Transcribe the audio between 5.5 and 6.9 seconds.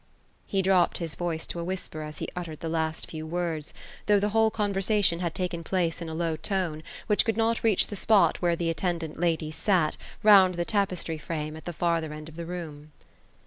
plaoe in a low tone,